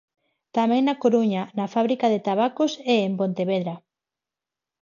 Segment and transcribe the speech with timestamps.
[0.57, 3.75] Tamén na Coruña, na Fábrica de Tabacos, e en Pontevedra.